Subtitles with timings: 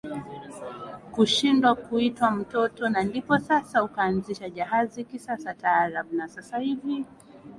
[1.13, 7.05] kushindwa kuitwa mtoto Na ndipo sasa ukaanzisha Jahazi kisasa taarabu Na sasa hivi